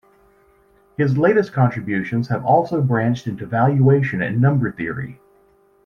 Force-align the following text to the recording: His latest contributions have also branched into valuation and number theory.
His 0.97 1.15
latest 1.15 1.53
contributions 1.53 2.27
have 2.29 2.43
also 2.43 2.81
branched 2.81 3.27
into 3.27 3.45
valuation 3.45 4.23
and 4.23 4.41
number 4.41 4.71
theory. 4.71 5.19